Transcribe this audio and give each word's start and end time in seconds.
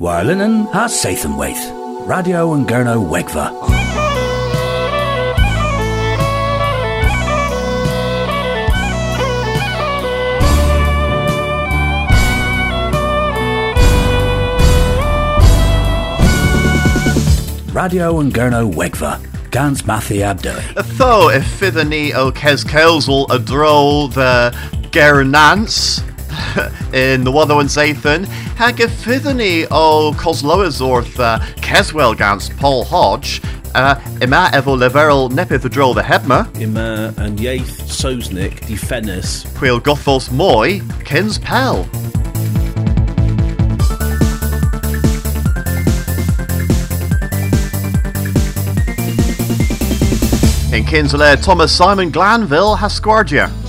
Warlinen 0.00 0.66
ha 0.72 0.86
Sathanwaith. 0.86 2.06
Radio 2.08 2.54
and 2.54 2.66
Gurno 2.66 3.06
Wegva. 3.06 3.52
Radio 17.74 18.20
and 18.20 18.32
Gurno 18.32 18.72
Wegva. 18.72 19.20
Gans 19.50 19.82
Mathi 19.82 20.20
Abdui. 20.20 20.96
Tho 20.96 21.28
if 21.28 21.46
fidden 21.46 21.92
o 22.14 22.28
a 22.30 23.38
dro 23.38 24.06
the 24.06 24.56
Gernance 24.92 25.98
in 26.94 27.24
the 27.24 27.30
Watho 27.30 27.60
and 27.60 27.68
Zathan, 27.68 28.26
hag 28.60 28.78
a 28.78 28.88
fidden 28.88 29.40
o 29.70 30.12
Cosloazorth 30.18 31.18
uh, 31.18 31.38
Keswell 31.62 32.14
gans 32.14 32.50
Paul 32.50 32.84
Hodge, 32.84 33.40
uh, 33.74 33.94
ima 34.20 34.50
evo 34.52 34.76
leverel 34.76 35.30
nepith 35.30 35.66
dro 35.70 35.94
the 35.94 36.02
Hebma, 36.02 36.44
Ima 36.60 37.14
and 37.16 37.38
Yaith 37.38 37.80
Sosnik 37.88 38.66
di 38.66 38.76
Fennis. 38.76 39.46
Quil 39.56 39.80
Gothos 39.80 40.30
Moy, 40.30 40.82
Kins 41.06 41.38
Pell. 41.38 41.88
In 50.74 50.84
Kinsale, 50.84 51.38
Thomas 51.38 51.74
Simon 51.74 52.10
Glanville 52.10 52.76
has 52.76 53.00
Hasquardia. 53.00 53.59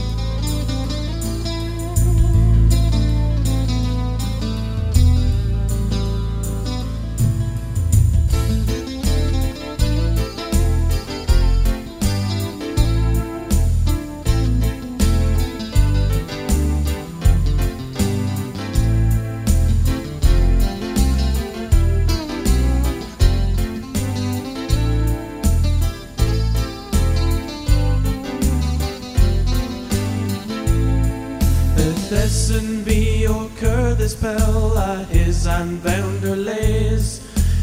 And 35.61 35.79
Vounderlays 35.83 37.21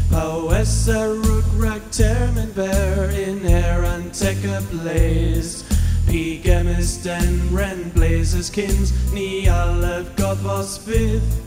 Poessa 0.09 1.11
rugrag 1.23 1.81
termin 1.91 2.55
bear 2.55 3.09
in 3.09 3.45
air 3.45 3.83
and 3.83 4.13
take 4.13 4.41
a 4.45 4.61
blaze 4.71 5.65
Pigemis 6.07 7.03
den 7.03 7.53
ren 7.53 7.89
blazes 7.89 8.49
kins 8.49 8.93
ni 9.11 9.49
olive 9.49 10.15
god 10.15 10.41
was 10.45 10.77
fifth 10.77 11.41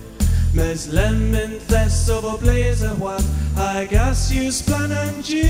Mes 0.53 0.93
lemon 0.93 1.59
thess 1.73 2.11
of 2.11 2.25
what 3.01 3.25
I 3.57 3.87
guess 3.87 4.31
you 4.31 4.53
splan 4.53 4.93
and 4.93 5.25
Jew 5.25 5.41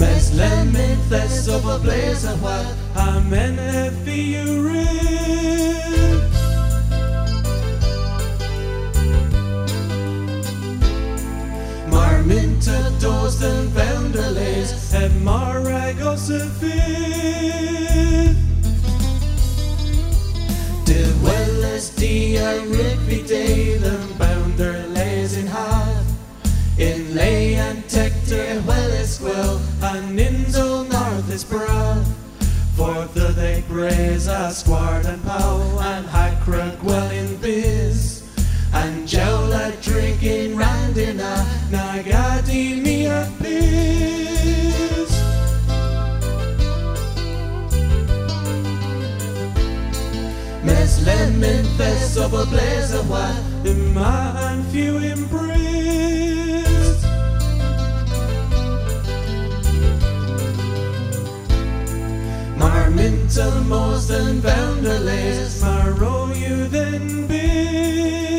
Mes 0.00 0.32
lemon 0.32 0.96
thess 1.10 1.48
of 1.48 1.64
what 1.66 2.79
Den 13.40 13.68
Vounderlays 13.68 14.92
and 14.92 15.12
Maragos 15.24 16.28
a 16.28 16.46
fifth 16.60 18.36
De 20.84 21.02
welles 21.24 21.88
dia 21.96 22.60
rigby 22.66 23.22
day 23.26 23.78
them 23.78 24.12
bounder 24.18 24.84
in 25.38 25.46
half. 25.46 26.04
In 26.76 27.14
lay 27.14 27.54
and 27.54 27.82
as 29.00 29.22
well 29.22 29.58
and 29.82 30.18
inzo 30.18 30.86
north 30.90 31.32
is 31.32 31.44
brow 31.44 32.04
They 33.32 33.62
graze 33.68 34.26
a 34.26 34.50
squart 34.50 35.06
and 35.06 35.22
pow 35.24 35.60
and 35.80 36.06
hackrock 36.06 36.82
well 36.82 37.10
in 37.10 37.36
biz. 37.36 38.22
And 38.72 39.06
jowla 39.06 39.80
drinking 39.82 40.56
round 40.56 40.96
in 40.96 41.20
a 41.20 41.46
nagadi 41.70 42.80
me 42.82 43.06
a 43.06 43.28
piss 43.40 45.10
Mes 50.62 51.04
lemon 51.04 51.64
fest 51.76 52.16
of 52.16 52.32
a 52.32 52.46
blaze 52.46 52.94
of 52.94 53.10
what 53.10 53.34
the 53.64 53.74
man 53.74 54.62
few 54.70 54.98
embrace 54.98 56.29
Mintel 63.30 63.64
most 63.66 64.10
and 64.10 64.42
Vounderlays 64.42 65.62
Mar 65.62 65.92
row 65.92 66.32
you 66.32 66.66
then 66.66 67.28
biz 67.28 68.29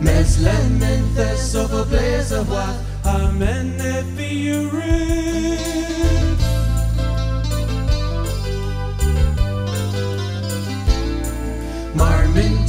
Mes 0.00 0.40
lemon 0.40 1.14
thess 1.14 1.54
of 1.54 1.72
a 1.72 1.84
blaze 1.84 2.32
of 2.32 2.50
what 2.50 2.74
Amen 3.04 3.80
effi 3.80 4.34
you 4.34 4.68
rib 4.70 6.41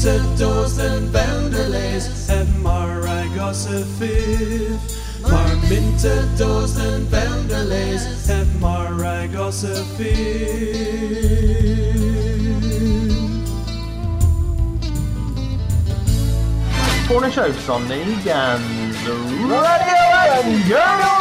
Mar 0.03 0.11
minta 0.11 0.35
dos 0.37 0.73
den 0.75 1.07
Vounderlays 1.13 2.29
and 2.29 2.49
Maragos 2.61 3.65
a 3.67 3.85
fifth 3.97 4.99
Mar 5.21 5.55
minta 5.69 6.27
dos 6.37 6.75
and 8.29 8.49
Maragos 8.59 9.63
a 9.63 9.81
fifth 9.95 11.23
Cornish 17.07 17.37
Oaks 17.37 17.69
on 17.69 17.87
the 17.87 18.03
Gans 18.25 19.07
Radio 19.07 20.01
and 20.35 20.63
Gurno 20.65 21.13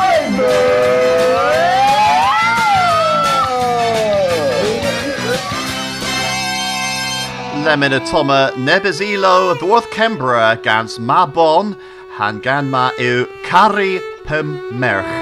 Lemon 7.60 7.92
Atoma 7.92 8.50
Nebezilo 8.56 9.54
Dwarth 9.58 9.90
Kembra 9.90 10.60
gans 10.62 10.98
Ma 10.98 11.26
Bon 11.26 11.76
Han 12.16 12.40
gan 12.40 12.70
Ma 12.70 12.90
Eu 12.98 13.26
Kari 13.44 14.00
Pum 14.24 14.80
Merch. 14.80 15.21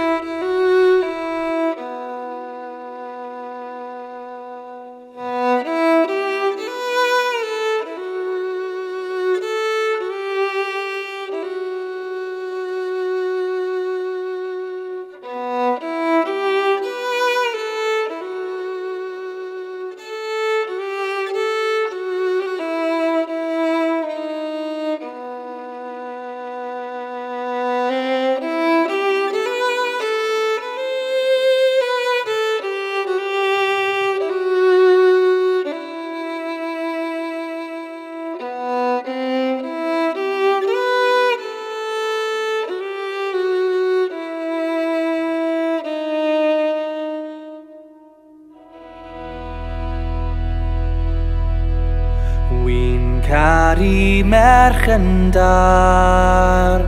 yn 53.21 53.27
caru 53.27 54.25
merch 54.25 54.89
yn 54.89 55.31
dar. 55.31 56.81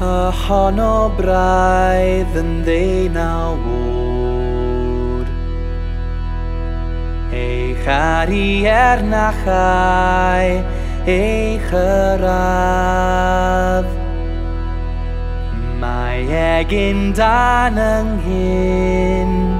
A 0.00 0.30
hon 0.32 0.78
o 0.80 1.10
braidd 1.16 2.36
yn 2.40 2.62
ddeunaw 2.64 3.52
wr 3.60 5.26
Eich 7.36 7.86
ari 7.86 8.64
er 8.64 8.98
ernachau 9.04 10.64
eich 11.04 11.70
yraf 11.84 12.24
Mae 15.80 16.24
egin 16.32 17.12
dan 17.12 17.76
ynghyn 17.76 19.59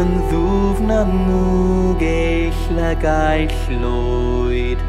yn 0.00 0.12
ddwfn 0.30 0.90
amwg 0.94 2.02
eill 2.06 2.78
a 2.80 2.92
gaill 3.02 3.52
llwyd. 3.82 4.80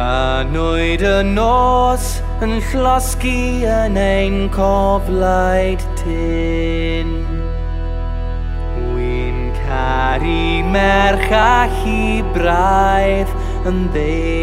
A 0.00 0.46
nwyd 0.48 1.04
y 1.04 1.16
nos 1.28 2.06
yn 2.46 2.56
llosgu 2.70 3.36
yn 3.68 3.98
ein 4.00 4.38
coflaid 4.54 5.84
tyn. 6.00 7.12
Wy'n 8.94 9.42
caru 9.58 10.44
merch 10.72 11.32
a 11.36 11.54
hi 11.80 12.22
braidd 12.32 13.36
yn 13.68 13.88
ddeud. 13.96 14.39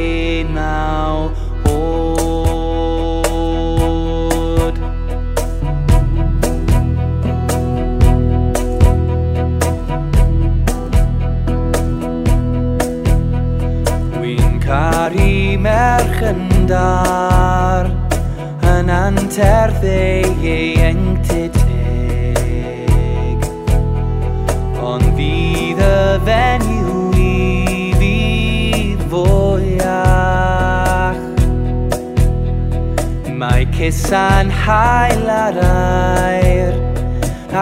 Esan 33.88 34.50
hael 34.52 35.30
ar 35.32 35.58
air 35.64 36.74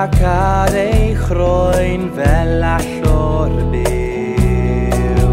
Ac 0.01 0.15
ar 0.25 0.73
ei 0.73 1.13
chroen 1.23 2.07
fel 2.15 2.63
all 2.65 3.05
o'r 3.11 3.53
byw. 3.73 5.29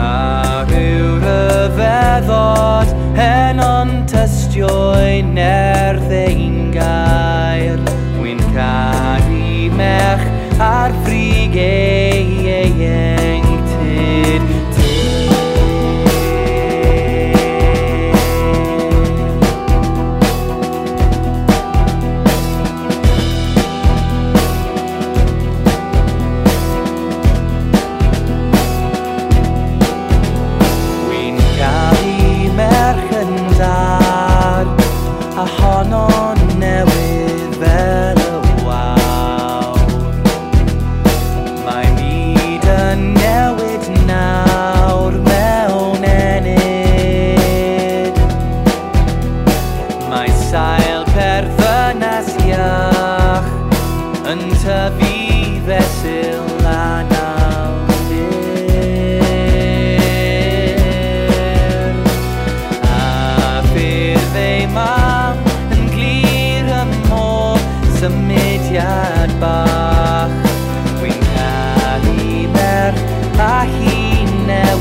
A 0.00 0.64
yw 0.80 1.12
ryfeddod 1.26 2.96
hen 3.20 3.60
ond 3.66 4.08
tystioen 4.14 5.36
er 5.44 6.00
ddein 6.08 6.72
gair. 6.78 7.76
Wy'n 8.16 8.40
caru 8.56 9.68
mech 9.76 10.24
ar 10.72 10.96
frig 11.04 11.60
ei 11.68 12.48
ei 12.62 12.76
ei 12.88 13.42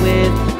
with 0.01 0.50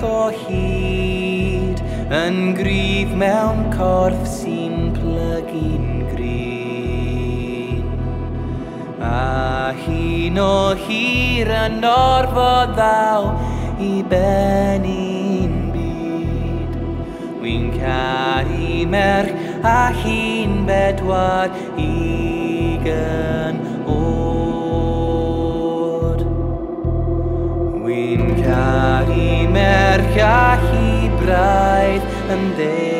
bach 0.00 0.08
o 0.08 0.30
hyd 0.32 1.80
yn 2.16 2.54
gryf 2.56 3.10
mewn 3.22 3.58
corff 3.74 4.22
sy'n 4.28 4.92
plygu'n 4.96 5.88
grin 6.12 7.84
a 9.04 9.72
hun 9.82 10.38
o 10.44 10.74
hir 10.86 11.50
yn 11.64 11.84
orfod 11.90 12.72
ddaw 12.78 13.28
i 13.90 13.92
benni'n 14.12 15.56
byd 15.74 16.72
wy'n 17.42 17.66
caru 17.76 18.74
merch 18.96 19.32
a 19.76 19.80
hun 20.02 20.52
bedwar 20.68 21.48
i 21.76 21.92
gynnar 22.86 23.70
God. 28.50 29.09
mer 29.52 30.00
ga 30.14 30.56
hi 30.68 31.10
braidd 31.20 32.10
yn. 32.36 32.99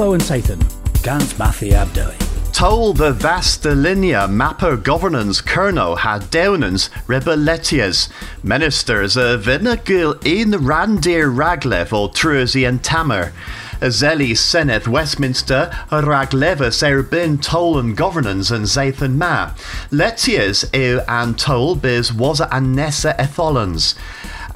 And 0.00 0.22
Sathan, 0.22 1.02
Gans 1.02 1.36
Matthew 1.40 1.72
Abdoi. 1.72 2.14
Tol 2.52 2.92
the 2.92 3.12
vasta 3.12 3.74
linea 3.74 4.28
mapper 4.28 4.76
governance 4.76 5.42
kerno 5.42 5.98
had 5.98 6.22
downans 6.30 6.88
rebelletias. 7.08 8.08
Ministers 8.44 9.16
a 9.16 9.36
vinagil 9.36 10.24
in 10.24 10.52
randir 10.52 11.34
raglev 11.34 11.92
o 11.92 12.08
trusi 12.08 12.66
and 12.66 12.84
tamer. 12.84 13.32
Zeli 13.80 14.36
Seneth 14.36 14.86
Westminster 14.86 15.68
raglevus 15.90 16.80
erbin 16.80 17.42
toll 17.42 17.76
and 17.76 17.96
governance 17.96 18.52
and 18.52 18.66
zathan 18.66 19.16
ma. 19.16 19.52
Letias 19.90 20.64
eu 20.72 21.00
an 21.08 21.34
toll 21.34 21.74
biz 21.74 22.12
was 22.12 22.40
an 22.40 22.72
nessa 22.72 23.14
etholans 23.18 23.96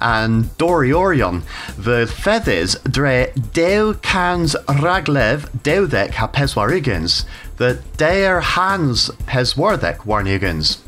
and 0.03 0.45
Doriorion, 0.59 1.43
the 1.79 2.07
feathers 2.07 2.75
dre 2.91 3.33
deu 3.37 4.01
cans 4.03 4.57
raglev 4.67 5.49
deudek 5.63 6.11
ha 6.15 6.27
peswarigans, 6.27 7.25
the 7.59 7.81
deir 7.97 8.41
hans 8.41 9.11
peswardek 9.27 9.99
warnigans. 9.99 10.79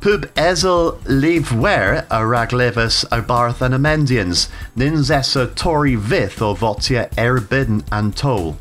Pub 0.00 0.26
ezel 0.34 1.00
leave 1.06 1.52
where 1.52 2.06
a 2.10 2.20
raglevus 2.20 3.04
a 3.10 3.22
barth 3.22 3.62
and 3.62 3.74
amendians, 3.74 4.48
ninzessa 4.76 5.54
tori 5.54 5.94
vith 5.94 6.42
o 6.42 6.54
votia 6.54 7.10
erbidden 7.16 7.82
and 7.90 8.14
toll. 8.14 8.58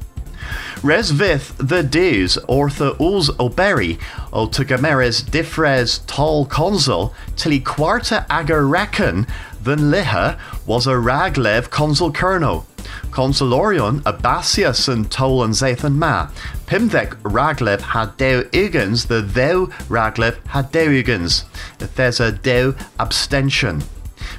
Res 0.81 1.11
vith 1.11 1.55
the 1.57 1.83
deus 1.83 2.37
ortha 2.47 2.95
uls 2.97 3.29
oberi 3.37 3.99
o 4.31 4.47
tugameres 4.47 5.21
difres 5.23 6.05
tol 6.07 6.45
consul 6.45 7.13
tili 7.35 7.63
quarta 7.63 8.25
agar 8.29 8.65
reckon 8.65 9.27
than 9.67 9.91
liha 9.91 10.39
was 10.65 10.87
a 10.87 10.91
raglev 10.91 11.69
consul 11.69 12.09
colonel. 12.11 12.65
Consulorion 13.11 14.01
a 14.05 14.13
basius 14.13 14.87
and 14.87 15.11
tol 15.11 15.43
and 15.43 15.53
zathan 15.53 15.95
ma. 15.95 16.29
Pimdek 16.67 17.15
raglev 17.21 17.81
had 17.81 18.17
deu 18.17 18.47
igans 18.53 19.05
the 19.07 19.21
thou 19.21 19.65
raglev 19.89 20.35
had 20.47 20.71
deu 20.71 20.89
igans. 20.89 21.43
There's 21.79 22.21
a 22.21 22.31
deu 22.31 22.75
abstention. 22.97 23.83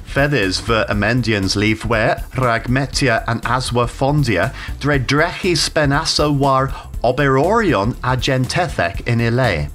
Feathers 0.03 0.59
ver 0.61 0.85
amendians 0.89 1.55
leave 1.55 1.85
where 1.85 2.15
ragmetia 2.33 3.23
and 3.27 3.43
aswa 3.43 3.85
fondia 3.85 4.51
dre 4.79 4.97
drechi 4.97 5.53
spenaso 5.55 6.35
war 6.35 6.69
oberorion 7.03 7.93
agentethek 8.01 9.07
in 9.07 9.21
ile. 9.21 9.69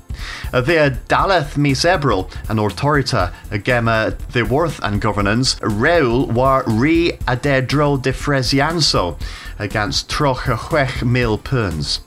Uh, 0.54 0.58
a 0.58 0.62
Thea 0.62 0.90
daleth 1.08 1.56
mis 1.56 1.84
ebril 1.84 2.30
an 2.48 2.58
autorita 2.58 3.32
a 3.50 3.58
gemma 3.58 4.16
the 4.30 4.44
worth 4.44 4.78
and 4.84 5.00
governance 5.00 5.56
reul 5.56 6.28
war 6.28 6.62
re 6.68 7.10
adedro 7.26 8.00
de 8.00 8.12
defresianso 8.12 9.18
against 9.58 10.08
troch 10.08 10.46
a 10.46 11.04
mil 11.04 11.38
puns. 11.38 12.02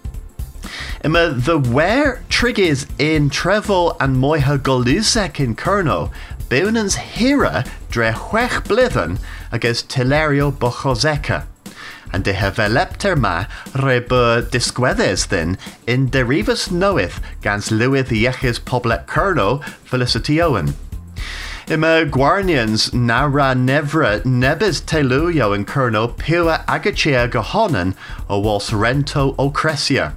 Ima 1.04 1.32
the 1.32 1.60
where 1.60 2.24
triggers 2.30 2.88
in 2.98 3.30
Trevo 3.30 3.98
and 4.00 4.16
Moiha 4.16 4.58
Golusek 4.58 5.42
in 5.42 5.54
Kerno, 5.54 6.10
Beunans 6.48 6.96
Hira 6.96 7.66
dre 7.90 8.12
chwech 8.12 8.64
blithen 8.64 9.20
against 9.52 9.90
Tilerio 9.90 10.54
Bochoseka. 10.54 11.44
And 12.14 12.24
de 12.24 12.34
have 12.34 12.56
elepter 12.58 13.16
ma 13.16 13.46
rebe 13.74 14.50
disgweddes 14.50 15.28
then 15.28 15.58
in 15.86 16.10
derivus 16.10 16.72
knoweth 16.72 17.20
gans 17.42 17.72
Lewith 17.72 18.10
Yeches 18.10 18.60
Poblet 18.60 19.06
Kerno 19.06 19.64
Felicity 19.84 20.42
Owen. 20.42 20.74
Ima 21.70 22.06
Guarnians 22.10 22.94
nara 22.94 23.54
nevra 23.54 24.22
nebes 24.24 24.82
teluyo 24.82 25.54
in 25.54 25.66
Kerno 25.66 26.16
pua 26.16 26.66
agachea 26.66 27.30
gohonan 27.30 27.94
o 28.30 28.40
was 28.40 28.70
rento 28.70 29.36
o 29.38 29.52
Cresia. 29.52 30.14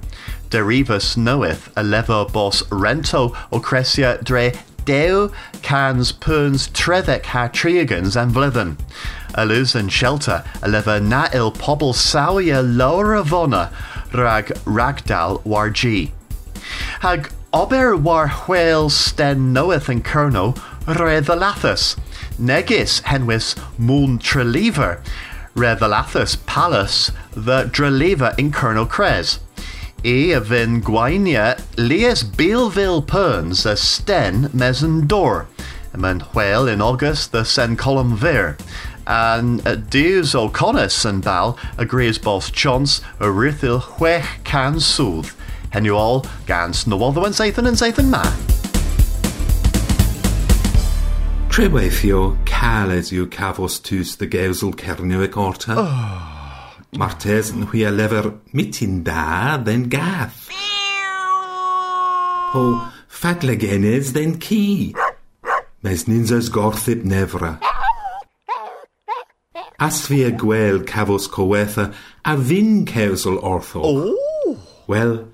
Derivus 0.49 1.17
knoweth 1.17 1.69
a 1.75 1.83
lever 1.83 2.25
bos 2.31 2.63
rento 2.69 3.35
o 3.51 3.59
Cresia 3.59 4.23
dre 4.23 4.53
deu 4.85 5.31
cans 5.61 6.11
puns 6.11 6.67
trevek 6.69 7.25
ha 7.25 7.47
triagans 7.47 8.15
and 8.15 8.33
vlithen. 8.33 8.77
Alus 9.35 9.75
and 9.75 9.91
shelter 9.91 10.43
a 10.61 10.67
lever 10.67 10.99
na 10.99 11.27
il 11.33 11.51
pobl 11.51 11.93
sawia 11.93 12.61
lower 12.61 13.15
avona 13.21 13.71
rag 14.13 14.47
ragdal 14.65 15.43
war 15.45 15.69
G. 15.69 16.11
Hag 17.01 17.31
ober 17.53 17.95
war 17.95 18.27
whale 18.27 18.89
sten 18.89 19.53
knoweth 19.53 19.89
in 19.89 20.01
kerno 20.01 20.55
revelathus. 20.85 21.97
Negis 22.39 23.01
henwis 23.03 23.57
moon 23.77 24.19
trelever. 24.19 25.01
Revelathus 25.55 26.37
palus 26.45 27.11
the 27.31 27.65
drelever 27.65 28.37
in 28.39 28.51
kerno 28.51 28.87
cres. 28.87 29.39
E 30.03 30.31
of 30.31 30.51
in 30.51 30.81
Gwainia 30.81 31.61
lies 31.77 32.23
Beelville 32.23 33.05
Perns 33.05 33.67
a 33.67 33.77
sten 33.77 34.49
mesen 34.49 35.07
door. 35.07 35.47
And 35.93 36.03
then 36.03 36.21
whale 36.33 36.67
in 36.67 36.81
August 36.81 37.31
the 37.31 37.45
sen 37.45 37.75
column 37.75 38.15
ver. 38.15 38.57
And 39.05 39.65
uh, 39.67 39.75
Deus 39.75 40.33
O'Connis 40.33 41.05
and 41.05 41.23
Bal 41.23 41.55
agrees 41.77 42.17
both 42.17 42.51
chance 42.51 43.01
a 43.19 43.25
rithil 43.25 43.81
wech 43.99 44.43
can 44.43 44.79
sooth. 44.79 45.37
And 45.71 45.85
you 45.85 45.95
all 45.95 46.25
gans 46.47 46.87
no 46.87 47.03
other 47.03 47.21
one 47.21 47.33
Sathan 47.33 47.67
and 47.67 47.77
Sathan 47.77 48.09
ma. 48.09 48.23
Treweithio 51.49 52.43
caled 52.47 53.11
yw 53.11 53.27
cafos 53.27 53.83
tus 53.83 54.15
the 54.15 54.25
geusel 54.25 54.73
cerniwig 54.73 55.37
orta. 55.37 56.40
Martes 56.91 57.53
yn 57.55 57.69
hwy 57.71 57.85
lefer 57.87 58.25
mitin 58.51 59.03
da 59.07 59.55
then 59.63 59.85
gath. 59.87 60.49
Po 62.51 62.63
fatlegenes 63.07 64.11
then 64.11 64.39
ci. 64.43 64.91
Mes 65.83 66.03
ninzas 66.09 66.49
gorthib 66.51 67.05
nefra. 67.07 67.53
Asfia 69.79 70.33
gwel 70.35 70.83
cafos 70.83 71.29
cowetha 71.31 71.93
a 72.25 72.35
fyn 72.35 72.83
cewsol 72.85 73.39
ortho. 73.39 73.81
Oh. 73.87 74.59
Wel, 74.91 75.31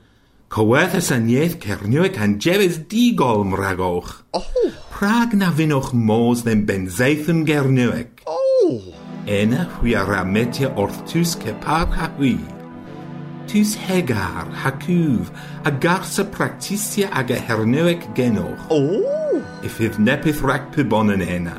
cowetha 0.54 1.02
sanieth 1.02 1.58
cernio 1.58 2.06
can 2.14 2.38
jefes 2.38 2.78
digol 2.86 3.44
mragoch. 3.50 4.22
Oh. 4.38 4.72
Prag 4.94 5.34
na 5.34 5.50
fynwch 5.50 5.90
mos 5.92 6.46
then 6.46 6.68
benzeithyn 6.70 7.48
gernioeg. 7.50 8.14
Oh 8.30 9.07
ena 9.28 9.66
hui 9.78 9.94
aramete 9.96 10.68
orthus 10.76 11.36
ha 11.96 12.08
hwy. 12.18 12.38
Tus 13.48 13.76
hegar, 13.76 14.48
hacuv, 14.64 15.30
practisia 16.32 17.08
ag 17.12 17.32
e 17.32 17.36
aga 17.36 17.46
herneuec 17.48 18.04
genoch. 18.16 18.60
Oh! 18.70 19.42
Ifydd 19.64 20.00
e 20.00 20.04
nepyth 20.04 20.44
rac 20.44 20.72
pybon 20.76 21.14
yn 21.16 21.24
ena. 21.24 21.56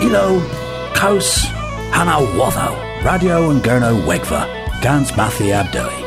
Ilo, 0.00 0.38
Kaus, 0.94 1.46
Hana 1.90 2.24
Watho, 2.38 3.04
Radio 3.04 3.50
and 3.50 3.60
Gurno 3.60 4.06
Wegva, 4.06 4.46
Gans 4.80 5.10
Mathi 5.12 5.50
Abdoi. 5.52 5.97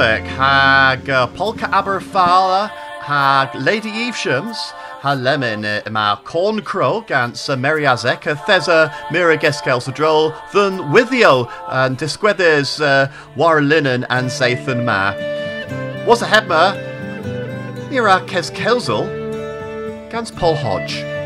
Hag 0.00 1.10
uh, 1.10 1.26
Polka 1.26 1.66
Aberfala 1.66 2.70
hag 3.02 3.54
Lady 3.54 3.90
Eveshams 3.90 4.56
ha 5.02 5.12
lemon 5.12 5.66
uh, 5.66 5.82
ma 5.90 6.16
corn 6.16 6.62
crow 6.62 7.02
gans 7.02 7.50
uh, 7.50 7.54
Mary 7.54 7.82
Azek 7.82 8.24
a 8.24 8.34
thesa 8.34 8.94
mira 9.12 9.36
geskel 9.36 9.78
sadrol 9.78 10.32
than 10.52 10.78
withio 10.90 11.52
and 11.68 11.98
disgwedes 11.98 12.80
uh, 12.80 13.12
war 13.36 13.60
linen 13.60 14.06
and 14.08 14.28
Zathan 14.28 14.86
ma. 14.86 15.12
Was 16.06 16.22
a 16.22 16.26
hebma 16.26 16.80
Mira 17.90 18.24
kes 18.26 18.50
kelzel 18.52 19.04
gans 20.10 20.30
Paul 20.30 20.54
Hodge. 20.54 21.19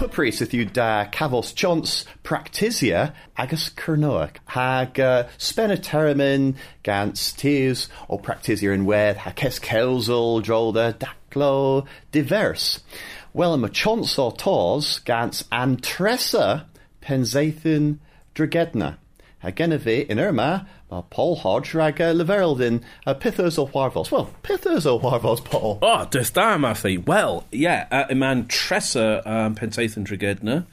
Pupris 0.00 0.50
you 0.54 0.64
da 0.64 1.04
cavos 1.04 1.54
chons 1.54 2.06
practisia 2.24 3.12
agus 3.36 3.68
cernoach 3.68 4.36
hag 4.46 4.98
uh, 4.98 5.24
spenateramin 5.36 6.54
gans 6.82 7.34
tears 7.34 7.86
o 8.08 8.16
practisia 8.16 8.72
in 8.72 8.86
wed 8.86 9.18
ha 9.18 9.30
kes 9.32 9.58
kelsel 9.58 10.40
drolda 10.40 10.94
daclo 10.94 11.86
divers. 12.12 12.80
Well, 13.34 13.52
am 13.52 13.62
a 13.62 13.68
chons 13.68 14.18
o 14.18 14.30
tos 14.30 15.00
gans 15.00 15.42
antressa 15.52 16.64
penzaethyn 17.02 17.98
dragedna. 18.34 18.96
Ha 19.40 19.50
genefe 19.50 20.06
in 20.06 20.18
Irma, 20.18 20.66
ma 20.90 21.00
Paul 21.00 21.36
Hodge 21.36 21.72
rag 21.72 21.98
uh, 21.98 22.12
leveraldin 22.12 22.82
a 23.06 23.14
pithos 23.14 23.58
o 23.58 23.66
warvos. 23.66 24.10
Well, 24.10 24.30
pithos 24.42 24.84
o 24.84 24.98
warvos, 25.00 25.42
Paul. 25.42 25.78
Oh, 25.80 26.06
dys 26.10 26.30
da, 26.30 26.58
Matthew. 26.58 27.00
Well, 27.06 27.46
yeah, 27.50 27.86
uh, 27.90 28.14
man 28.14 28.46
Tressa 28.48 29.22
um, 29.24 29.54
Pensaethyn 29.54 30.04
Drigedna, 30.04 30.66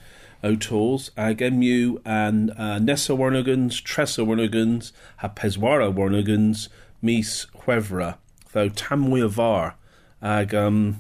o 0.44 0.56
tools, 0.56 1.12
ag 1.16 1.42
emu 1.42 2.02
and 2.04 2.52
uh, 2.58 2.78
Nessa 2.78 3.14
Warnogans, 3.14 3.82
Tressa 3.82 4.22
Warnogans, 4.22 4.92
ha 5.18 5.30
Peswara 5.30 5.94
Warnogans, 5.94 6.68
mis 7.02 7.48
Huevra, 7.62 8.18
though 8.52 8.70
tamwy 8.70 9.24
a 9.24 9.30
var, 9.30 9.76
ag 10.22 10.54
um, 10.54 11.00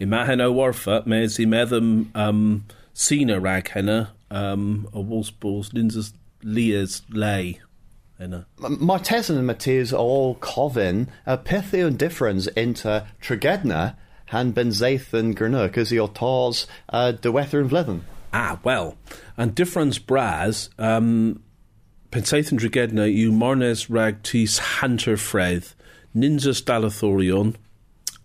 imahen 0.00 0.38
warfa, 0.54 1.04
mes 1.06 1.40
i 1.40 1.44
meddym 1.44 2.14
um, 2.14 2.64
sina 2.94 3.40
rag 3.40 3.68
henna, 3.70 4.12
um, 4.30 4.88
o 4.92 5.02
Wolfsballs, 5.02 5.72
Lindsay's 5.72 6.12
Leah's 6.42 7.02
lay. 7.10 7.60
Henna. 8.18 8.46
Martesan 8.58 9.38
and 9.38 9.46
Matthias 9.46 9.94
are 9.94 9.96
all 9.96 10.34
covin 10.36 11.08
a 11.26 11.38
pithion 11.38 11.96
difference 11.96 12.46
into 12.48 13.06
Tragedna 13.22 13.96
han 14.26 14.52
benzaethan 14.52 15.34
gernuk 15.34 15.76
as 15.76 15.90
your 15.90 16.08
tars 16.08 16.66
uh, 16.90 17.12
de 17.12 17.32
weather 17.32 17.60
and 17.60 17.70
vlethen. 17.70 18.02
Ah, 18.32 18.60
well, 18.62 18.96
and 19.36 19.56
difference 19.56 19.98
bras, 19.98 20.70
um, 20.78 21.42
Pensaethan 22.12 22.58
Drigedna, 22.58 23.12
you 23.12 23.32
Marnes 23.32 23.88
rag 23.90 24.22
tis 24.22 24.58
Hunter 24.58 25.16
Fredd, 25.16 25.74
Ninjas 26.14 26.62
Dalathorion, 26.62 27.56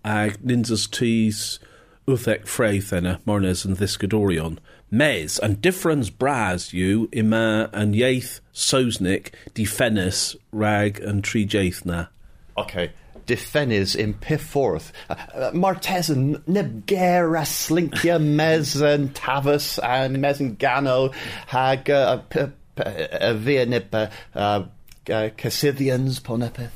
ag 0.04 0.38
Ninjas 0.44 0.90
tis 0.92 1.60
Uthek 2.08 2.44
Fredd 2.44 2.94
enna, 2.94 3.20
Marnes 3.26 3.66
and 3.66 3.78
Thiscadorion. 3.78 4.60
Mes, 4.92 5.40
and 5.40 5.62
difference 5.62 6.10
bras 6.10 6.72
you, 6.74 7.10
ima 7.12 7.70
and 7.74 7.96
Yaith 7.96 8.40
Sosnik, 8.54 9.32
Defenis, 9.54 10.36
rag 10.52 11.00
and 11.00 11.24
Tree 11.24 11.46
Jaithna. 11.46 12.10
Okay. 12.58 12.92
Defenis 13.26 13.96
in 13.96 14.14
Pifforth. 14.14 14.92
Uh, 15.10 15.14
uh, 15.34 15.52
Martesan, 15.52 16.38
Nebgera, 16.44 17.42
Slinkia, 17.42 18.20
Mez 18.36 18.82
and 18.82 19.14
Tavus 19.14 19.80
and 19.84 20.18
Mez 20.18 20.40
and 20.40 20.58
Gano, 20.60 21.10
hag 21.48 21.90
uh, 21.90 22.18
p- 22.18 22.46
p- 22.76 22.84
uh, 22.84 23.34
via 23.34 23.66
nip 23.66 23.94
uh, 24.36 24.64
Cassidians, 25.06 26.20
Ponepith. 26.20 26.70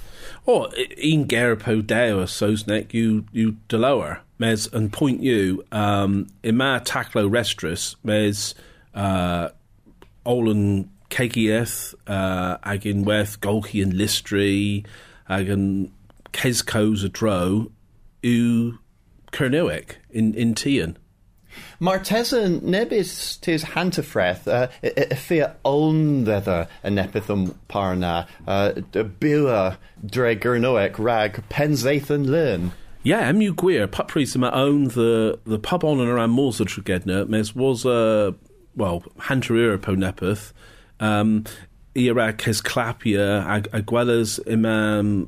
O, 0.47 0.65
un 0.65 1.25
deo 1.25 2.19
a 2.19 2.25
Sosnek, 2.25 2.93
you, 2.93 3.25
you 3.31 3.57
delower. 3.67 4.19
Mes, 4.39 4.67
and 4.71 4.91
point 4.91 5.21
you, 5.21 5.65
um, 5.71 6.27
ima 6.43 6.81
taclo 6.85 7.29
restris, 7.29 7.95
mes, 8.03 8.55
uh, 8.95 9.49
Olin 10.25 10.89
Kegieth, 11.09 11.93
uh, 12.07 12.57
ag 12.63 12.83
Golgi 12.83 13.83
and 13.83 13.93
Listri, 13.93 14.85
ag 15.27 15.49
in 15.49 15.91
Kescos 16.31 17.03
a 17.03 17.09
dro, 17.09 17.71
u 18.23 18.79
Kernuic 19.31 19.95
in, 20.09 20.33
in 20.33 20.55
Tian. 20.55 20.97
Martesan 21.81 22.61
nebis 22.61 23.39
tis 23.41 23.63
hantafreth 23.63 24.47
uh, 24.47 24.67
y 24.83 25.15
fia 25.15 25.55
ondether 25.65 26.67
a 26.83 26.89
nepithum 26.89 27.55
parna 27.67 28.27
uh, 28.47 28.71
bua 29.19 29.77
dre 30.05 30.35
gurnoec 30.35 30.95
rag 30.99 31.43
penzaethan 31.49 32.27
learn. 32.27 32.71
Yeah, 33.09 33.27
emu 33.27 33.55
gwir, 33.55 33.87
pupris 33.87 34.35
yma 34.35 34.51
own 34.53 34.89
the, 34.89 35.39
the 35.43 35.57
pub 35.57 35.83
on 35.83 35.99
and 35.99 36.07
around 36.07 36.29
Tragedna, 36.63 37.27
mes 37.27 37.55
was 37.55 37.83
a, 37.83 38.35
well, 38.75 39.03
Hunter 39.17 39.55
Europe 39.55 39.87
nepeth, 39.87 40.53
um, 40.99 41.43
Ira 41.97 42.33
Kes 42.33 42.61
Clapia, 42.61 43.43
ag, 43.47 43.67
imam 44.45 45.27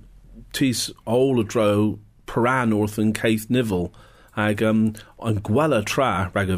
tis 0.54 0.91
all 1.08 1.41
dro 1.41 1.98
Paran 2.28 2.72
Keith 3.15 3.50
Nivel, 3.50 3.91
ag 4.38 4.62
um, 4.62 4.94
gwella 5.41 5.84
tra 5.84 6.30
rag 6.36 6.52
a 6.52 6.58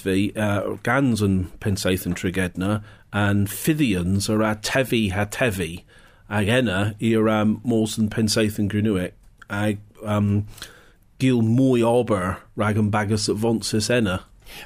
fi, 0.00 0.32
uh, 0.36 0.78
gans 0.84 1.20
yn 1.20 1.50
pensaeth 1.60 2.06
yn 2.06 2.14
Trigedna, 2.14 2.82
and 3.12 3.48
Fithians 3.48 4.30
are 4.30 4.40
a 4.40 4.56
tefi 4.56 5.12
ha 5.12 5.26
tefi, 5.26 5.82
ag 6.30 6.48
enna 6.48 6.94
i'r 6.98 7.28
um, 7.28 7.60
mors 7.62 7.98
yn 7.98 8.08
pensaeth 8.08 8.58
yn 8.58 8.70
Grynuic, 8.70 9.12
ag 9.50 9.84
um, 10.02 10.46
gil 11.18 11.42
mwy 11.42 11.82
ober 11.82 12.38
rag 12.56 12.78
yn 12.78 12.90
bagus 12.90 13.28
at 13.28 13.36
vonsis 13.36 13.90
enna. 13.90 14.20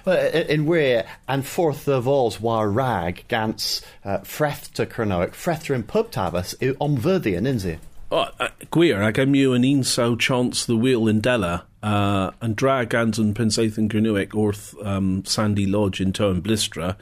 Well, 0.05 0.31
in, 0.33 0.67
where 0.67 1.07
and 1.27 1.45
fourth 1.45 1.89
of 1.89 2.07
all's 2.07 2.41
war 2.41 2.71
rag 2.71 3.25
gans 3.29 3.83
uh, 4.05 4.19
freth 4.19 4.73
to 4.75 4.87
Kernoic, 4.87 5.33
freth 5.33 5.75
in 5.75 5.83
pub 5.83 6.11
tabas 6.11 6.55
i 6.61 6.73
omfyddian, 6.81 7.49
inzi. 7.49 7.79
Oh, 8.13 8.29
uh, 8.39 8.49
gwir, 8.71 9.03
ag 9.03 9.19
am 9.19 9.35
yw 9.35 9.55
yn 9.57 9.65
un 9.65 9.83
saw 9.89 10.15
chance 10.15 10.67
the 10.67 10.77
wheel 10.77 11.09
in 11.09 11.21
Della, 11.21 11.65
uh, 11.83 12.31
and 12.41 12.55
drag 12.55 12.91
gans 12.93 13.19
yn 13.19 13.33
pensaeth 13.35 13.79
yn 13.81 13.89
Grynuic 13.89 14.37
wrth 14.37 14.75
um, 14.85 15.25
Sandy 15.25 15.67
Lodge 15.67 16.01
in 16.01 16.13
Town 16.13 16.43
Blistra, 16.43 16.95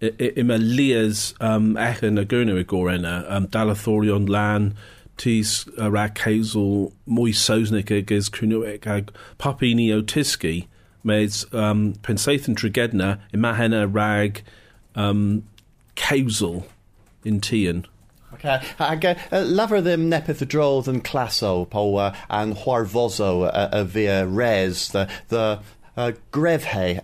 im 0.00 0.50
a 0.50 0.58
lias 0.58 1.32
um, 1.40 1.76
echen 1.78 2.20
a 2.20 2.24
Grynuic 2.26 2.74
o'r 2.74 2.90
enna, 2.96 3.24
um, 3.28 3.46
Dalathorion 3.54 4.28
lan, 4.28 4.72
tis 5.18 5.68
a 5.76 5.90
rag 5.90 6.14
causal 6.14 6.92
mwy 7.06 7.34
sausnig 7.34 7.90
ag 7.90 8.10
is 8.10 8.30
Grynuic 8.30 8.86
ag 8.86 9.12
papini 9.38 9.92
o 9.92 10.00
Tiski, 10.00 10.66
mes 11.04 11.44
um, 11.52 11.92
Trigedna, 12.54 13.18
ima 13.34 13.54
henna 13.54 13.86
rag 13.86 14.42
um, 14.94 15.44
causal 15.96 16.66
in 17.24 17.40
Tian. 17.40 17.84
Okay. 18.34 18.60
Ag 18.78 19.04
uh, 19.04 19.14
lafer 19.40 19.82
ddim 19.82 20.08
nepeth 20.08 20.42
y 20.44 20.46
drodd 20.46 20.88
yn 20.88 21.00
claso 21.02 21.68
po 21.68 21.96
uh, 21.96 22.14
chwarfoso 22.30 23.46
uh, 23.48 23.68
uh, 23.72 23.84
via 23.84 24.26
res, 24.26 24.88
the, 24.90 25.08
the 25.28 25.58
uh, 25.96 26.12
grefhe. 26.30 27.00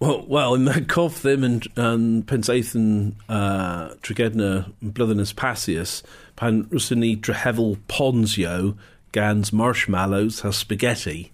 Well, 0.00 0.24
well, 0.26 0.54
yn 0.56 0.86
cof 0.88 1.18
ddim 1.20 1.42
yn, 1.44 1.56
yn 1.76 2.04
pensaeth 2.24 2.70
yn 2.72 3.16
uh, 3.28 3.90
Blyddynus 4.00 5.34
Passius, 5.36 6.02
pan 6.36 6.62
Rusini 6.72 7.00
ni 7.00 7.16
drehefel 7.16 7.76
ponsio 7.86 8.78
gans 9.12 9.52
marshmallows 9.52 10.40
has 10.40 10.56
spaghetti. 10.56 11.32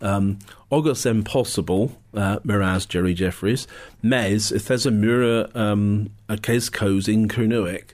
Um, 0.00 0.40
August 0.68 1.06
Impossible, 1.06 1.96
uh, 2.12 2.40
Miraz 2.42 2.86
Jerry 2.86 3.14
Jeffries, 3.14 3.68
Mez, 4.02 4.50
if 4.50 4.66
there's 4.66 4.84
a 4.84 4.90
mirror 4.90 5.48
um, 5.54 6.10
a 6.28 6.34
Kescos 6.34 7.06
in 7.06 7.28
Kernuic, 7.28 7.90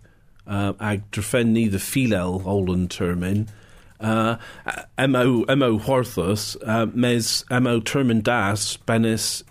uh, 0.47 0.73
ag 0.81 1.11
drefenni 1.11 1.71
the 1.71 1.77
filel 1.77 2.43
olden 2.47 2.89
termin, 2.89 3.49
uh, 4.01 4.37
mo 5.07 5.45
mo 5.45 5.79
Horthus, 5.79 6.57
uh, 6.67 6.87
mes 6.95 7.45
mo 7.51 7.81
termin 7.83 8.23
das 8.23 8.79
benis 8.79 9.43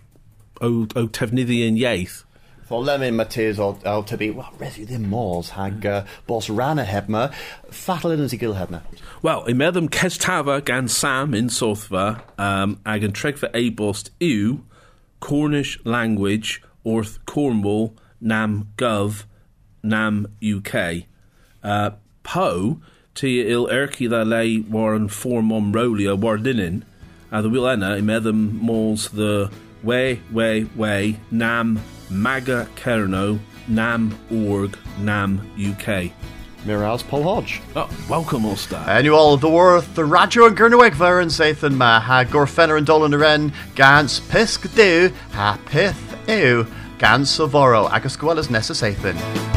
o, 0.61 0.87
o 0.95 1.07
tefniddian 1.07 1.79
iaith. 1.79 2.23
For 2.65 2.81
lemon 2.81 3.15
Matthias 3.15 3.59
o, 3.59 3.77
o 3.85 4.01
to 4.03 4.17
be, 4.17 4.31
well, 4.31 4.53
resi 4.57 4.87
ddim 4.87 5.09
mors 5.09 5.51
hag 5.51 5.85
uh, 5.85 6.05
bos 6.27 6.49
rana 6.49 6.85
hebma, 6.85 7.31
fatal 7.69 8.15
yn 8.15 8.23
y 8.23 8.39
gil 8.39 8.55
hebna. 8.55 8.81
Wel, 9.21 9.43
i 9.51 9.53
meddwl 9.53 9.89
cestafa 9.91 10.61
gan 10.63 10.87
Sam 10.87 11.33
in 11.33 11.49
Sothfa 11.49 12.23
um, 12.37 12.79
ag 12.85 13.03
yn 13.03 13.13
tregfa 13.13 13.51
e-bost 13.55 14.13
yw 14.23 14.61
Cornish 15.23 15.77
language 15.85 16.61
wrth 16.83 17.19
Cornwall 17.25 17.93
nam 18.19 18.69
gov 18.77 19.25
nam 19.83 20.25
UK. 20.41 21.05
Uh, 21.63 21.91
po, 22.23 22.79
ti 23.15 23.41
il 23.41 23.67
erci 23.67 24.07
dda 24.07 24.23
lei 24.27 24.63
war 24.67 24.95
yn 24.95 25.09
fform 25.11 25.51
om 25.51 25.71
rolia 25.75 26.15
war 26.15 26.37
linen, 26.37 26.81
a 27.31 27.43
ddwy 27.43 27.59
wil 27.59 27.69
enna 27.75 27.93
i 27.99 28.03
meddwl 28.03 28.35
mols 28.71 29.09
the 29.19 29.51
we, 29.83 30.21
we, 30.31 30.63
we, 30.75 31.19
nam, 31.29 31.79
Maga 32.09 32.67
Kerno, 32.75 33.39
Nam 33.67 34.17
Org, 34.31 34.77
Nam 34.99 35.41
UK. 35.59 36.11
Miraz 36.65 37.03
Paul 37.03 37.23
Hodge. 37.23 37.61
Oh, 37.75 37.89
welcome, 38.09 38.45
Ulster. 38.45 38.81
And 38.87 39.05
you 39.05 39.15
all 39.15 39.35
the 39.35 39.49
worth 39.49 39.93
the 39.95 40.05
radio 40.05 40.45
and 40.45 40.57
Gurnawegver 40.57 41.21
and 41.21 41.29
Sathan 41.29 41.75
Ma 41.75 41.99
ha 41.99 42.23
Gorfenner 42.23 42.77
and 42.77 42.87
Dolan 42.87 43.15
Ren 43.15 43.51
Gans 43.75 44.21
Pisk 44.21 44.73
Du 44.73 45.11
ha 45.31 45.59
Pith 45.65 46.17
Ew 46.27 46.65
Gans 46.99 47.37
Savoro 47.37 47.91
Agus 47.91 48.15
Gwelas 48.15 48.49
Nessa 48.49 48.73
Sathan. 48.73 49.52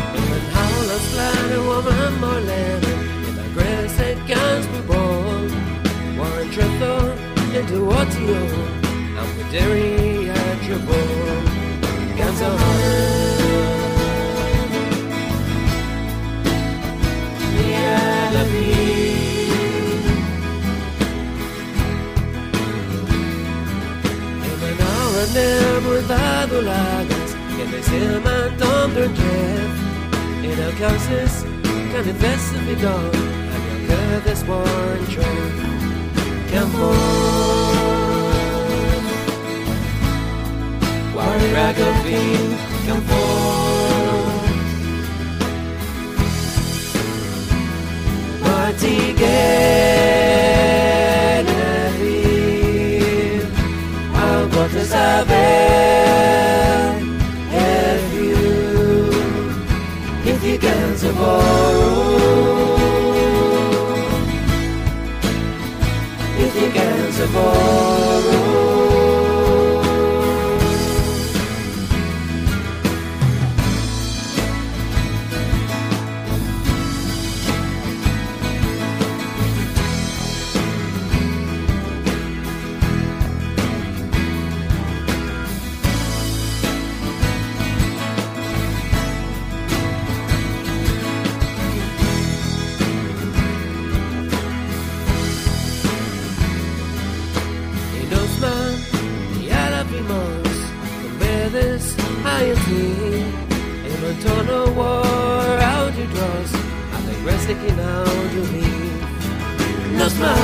Dado 26.57 26.63
lagas 26.63 27.37
Que 27.57 27.65
me 27.65 27.83
se 27.83 28.21
mandan 28.21 28.95
de 28.95 29.09
Jeff 29.15 29.87
in 30.43 30.59
a 30.63 30.71
causes 30.79 31.45
can 31.91 32.09
invest 32.09 32.55
in 32.55 32.67
me 32.67 32.75
dog 32.81 33.15
and 33.15 33.63
you'll 33.67 33.89
get 33.89 34.25
this 34.25 34.43
one 34.45 35.07
trip 35.07 35.27
come 36.53 36.75
on 36.77 36.93
Worry 41.15 41.49
Ragavine 41.53 42.57
come 42.87 43.11
on 43.11 43.26
en 102.27 102.57
ti 102.67 102.85
En 103.91 103.99
un 104.09 104.17
tono 104.25 104.59
war 104.79 105.59
out 105.61 105.93
you 105.97 106.07
draws 106.15 106.53
A 106.95 106.99
the 107.09 107.15
rest 107.27 107.49
que 107.49 107.71
now 107.77 108.05
you 108.35 108.43
leave 108.55 109.03
Nos 109.99 110.15
man 110.19 110.37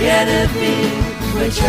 Y 0.00 0.04
ara 0.08 0.42
vi 0.54 0.74
which 1.34 1.62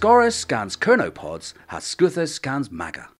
Scorus 0.00 0.34
scans 0.34 0.78
Kernopods 0.78 1.52
has 1.66 1.84
Scuthus 1.84 2.32
scans 2.32 2.70
Maga. 2.70 3.06